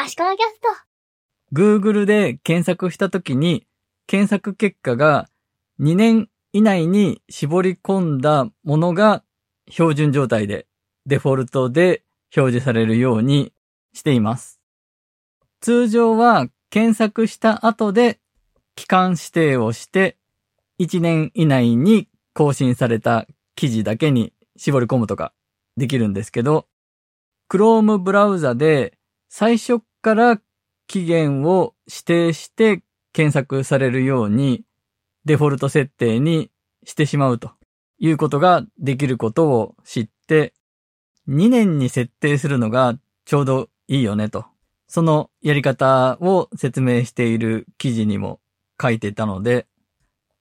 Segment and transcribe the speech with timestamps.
[0.00, 0.68] 足利キャスト。
[1.52, 3.66] Google で検索したときに、
[4.06, 5.28] 検索結果が
[5.80, 9.24] 2年以内に絞り込んだものが
[9.68, 10.68] 標準状態で
[11.06, 12.04] デフォルトで
[12.36, 13.52] 表示されるように
[13.92, 14.60] しています。
[15.60, 18.20] 通常は検索した後で
[18.76, 20.16] 期間指定をして
[20.78, 23.26] 1年以内に更新された
[23.56, 25.32] 記事だけに絞り込むとか
[25.76, 26.68] できるんですけど、
[27.50, 28.94] Chrome ブラウザで
[29.30, 30.40] 最初から
[30.86, 34.64] 期限を指定して検索されるように
[35.24, 36.50] デフォルト設定に
[36.84, 37.50] してしまうと
[37.98, 40.54] いうことができることを知って
[41.28, 44.46] 2年に設定するのがちょうどいいよねと。
[44.86, 48.40] そのやり方を説明している記事にも
[48.80, 49.66] 書いてたので、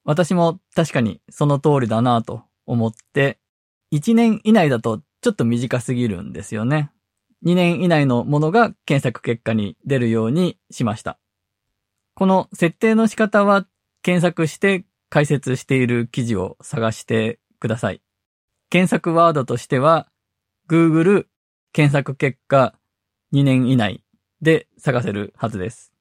[0.06, 3.40] 私も確かにその通りだなと思って、
[3.92, 6.92] 1年以内だとちょっと短すぎるんですよね。
[7.46, 11.20] 2年以内のものが検索結果に出るようにしました。
[12.16, 13.67] この設定の仕方は
[14.02, 18.02] 検索して解説している記事を探してください。
[18.70, 20.08] 検索ワードとしては
[20.70, 21.25] Google
[21.73, 22.73] 検索結果
[23.34, 24.03] 2年以内
[24.42, 25.94] で探せるはずです。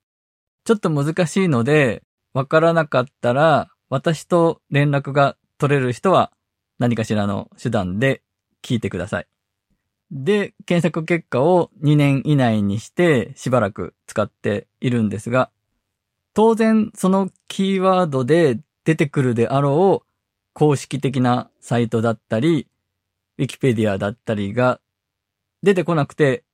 [0.64, 2.02] ちょっと難しいので
[2.32, 6.32] わからなかったら私と連絡が取れる人は
[6.78, 8.22] 何かしらの手段で
[8.62, 9.35] 聞いてください。
[10.10, 15.50] で、検索結果を2年以内にしてしばらく使っているんですが、
[16.34, 20.06] 当然そのキーワードで出てくるであろう
[20.52, 22.68] 公式的なサイトだったり、
[23.38, 24.80] Wikipedia だったりが
[25.62, 26.44] 出てこなくて、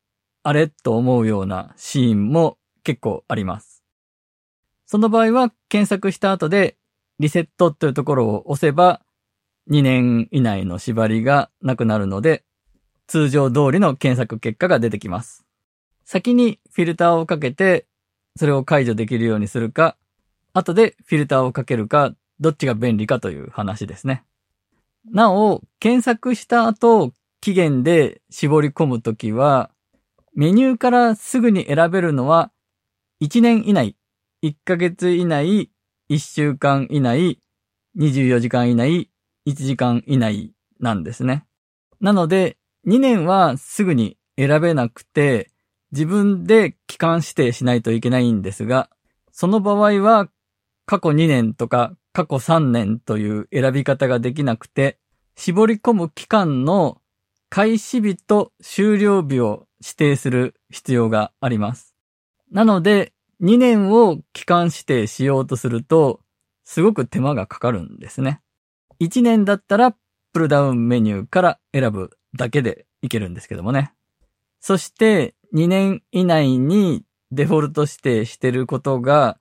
[0.42, 3.84] あれと思うようなシーンも結構あります。
[4.86, 6.77] その場合は検索した後で
[7.19, 9.00] リセットというところを押せば
[9.70, 12.45] 2年以内の縛りがなくなるので
[13.13, 15.45] 通常通りの検索結果が出てきます。
[16.07, 17.85] 先にフィルターをかけて
[18.39, 19.99] それを解除できるようにするか、
[20.55, 24.25] 後でフィルターをかけるか、どっちが便利かという話ですね。
[25.11, 29.70] なお、検索した後、期限で絞り込むときは、
[30.35, 32.51] メニューからすぐに選べるのは、
[33.20, 33.95] 1年以内、
[34.42, 35.70] 1ヶ月以内、
[36.09, 37.41] 1週間以内、
[37.98, 39.11] 24時間以内、
[39.47, 41.45] 1時間以内なんですね。
[42.01, 42.57] なので、
[42.87, 45.51] 2年はすぐに選べなくて、
[45.93, 48.89] 自分で期間指定しないといけないんですが、
[49.31, 50.29] その場合は
[50.87, 54.98] 過去2年とか過去3年という選び方ができなくて、
[55.37, 57.01] 絞り込む期間の
[57.48, 61.95] 開始日と終了日を指定する必要があります。
[62.51, 66.21] なので、2年を期間指定しようとすると、
[66.65, 68.41] すごく手間がかかるんですね。
[69.01, 69.97] 1年だったら、
[70.33, 73.93] プルダウンメニューから選ぶだけでいけるんですけどもね。
[74.61, 79.39] そして、2年以内にデフォルト指定してることが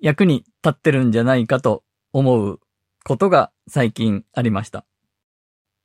[0.00, 1.82] 役に立ってるんじゃないかと
[2.12, 2.60] 思う
[3.04, 4.84] ことが最近ありました。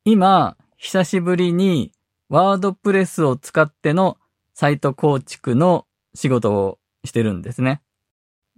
[0.06, 1.92] 今、久しぶりに
[2.30, 4.18] ワードプレスを使っての
[4.53, 7.81] サイト構築の仕事をしてるんですね。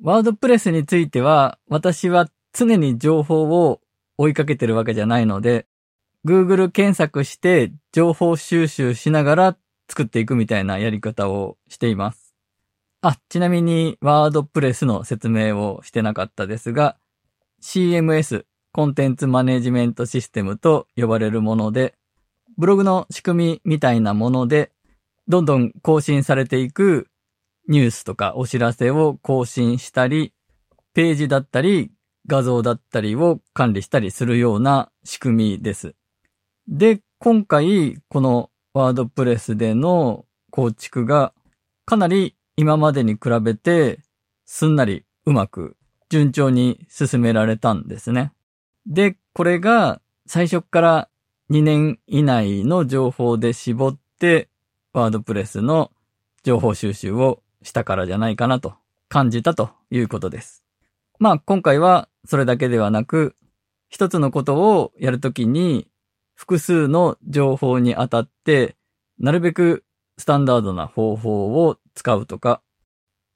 [0.02, 3.82] ワードプレスについては私は常に情報を
[4.18, 5.68] 追いかけてるわけじゃないので、
[6.26, 12.34] Google 検索して情報収集しながら作っていくみたいなやり方をしています。
[13.02, 16.98] あ、ちなみにワードプレスの説明をしてなかったですが、
[17.62, 21.94] CMS、コンテンツマネジメントシステムと呼ばれるもので、
[22.58, 24.72] ブログの仕組みみたいなもので、
[25.28, 27.08] どんどん更新されていく
[27.68, 30.34] ニュースとかお知らせを更新したり、
[30.96, 31.92] ページだったり
[32.26, 35.94] 画像だったりを管理したりするような仕組みです。
[36.68, 41.34] で、今回このワードプレスでの構築が
[41.86, 44.00] かなり今までに比べて
[44.46, 45.78] すんなりうまく
[46.10, 48.32] 順調に進められたんですね。
[48.86, 51.10] で、これが最初から
[51.52, 54.50] 2年以内の情報で絞って
[54.94, 55.92] ワードプレスの
[56.44, 58.74] 情報収集をしたからじゃないかなと
[59.10, 60.64] 感じたということです。
[61.20, 63.36] まあ今回はそれだけではなく
[63.90, 65.88] 一つのことをやるときに
[66.36, 68.76] 複数の情報にあたって
[69.20, 69.84] なるべく
[70.18, 72.62] スタンダードな方法を使うとか、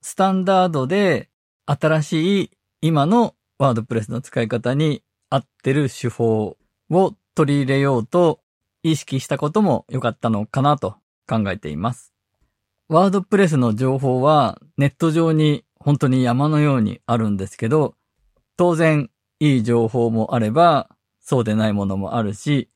[0.02, 1.30] スタンダードで
[1.66, 2.52] 新しい
[2.82, 6.58] 今のワードプレスの使い方に合ってる手法
[6.90, 8.40] を取り入れようと
[8.84, 10.96] 意識したことも良かったのかなと
[11.28, 12.14] 考えています。
[12.88, 17.96] ワードプレスの情報はネット上に本当に山のようにあるんですけど、
[18.58, 19.10] 当然
[19.40, 22.70] いい情報もあればそうでないものもあるし、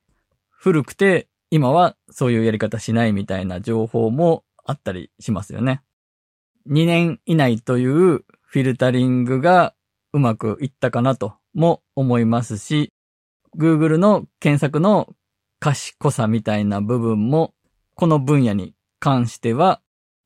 [0.64, 5.82] 古くて今はそういうやり方しないみたいな情報もあったりしますよね。
[6.70, 9.74] 2年以内というフィルタリングが
[10.14, 12.94] うまくいったかなとも思いますし、
[13.58, 15.14] Google の検索の
[15.60, 17.54] 賢さみたいな部分も、
[17.96, 19.82] この分野に関しては、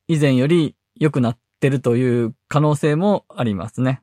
[0.06, 4.02] 以前より良くなってるという可能性もありますね。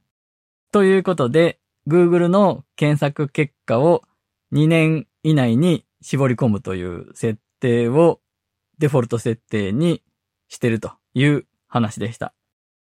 [0.73, 4.03] ということで、Google の検索結果を
[4.51, 8.19] 2年以内に絞り込むという設定を
[8.77, 10.03] デフォルト設定に
[10.49, 12.35] してるという話でした。